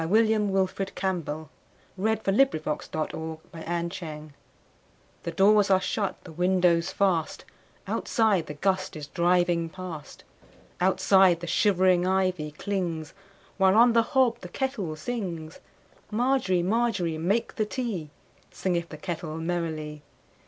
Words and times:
William 0.07 0.49
Wilfred 0.51 0.95
Campbell 0.95 1.51
1861–1918 1.99 2.15
A 2.17 2.23
Canadian 2.23 2.59
Folk 2.63 2.81
Song 2.81 3.07
CampbllWW 3.07 4.31
THE 5.21 5.31
DOORS 5.31 5.69
are 5.69 5.79
shut, 5.79 6.23
the 6.23 6.31
windows 6.31 6.91
fast, 6.91 7.45
Outside 7.85 8.47
the 8.47 8.55
gust 8.55 8.95
is 8.95 9.05
driving 9.05 9.69
past, 9.69 10.23
Outside 10.79 11.39
the 11.41 11.45
shivering 11.45 12.07
ivy 12.07 12.49
clings, 12.49 13.13
While 13.59 13.75
on 13.75 13.93
the 13.93 14.01
hob 14.17 14.39
the 14.41 14.49
kettle 14.49 14.95
sings. 14.95 15.59
Margery, 16.09 16.63
Margery, 16.63 17.19
make 17.19 17.53
the 17.57 17.65
tea, 17.67 18.09
Singeth 18.49 18.89
the 18.89 18.97
kettle 18.97 19.37
merrily. 19.37 20.01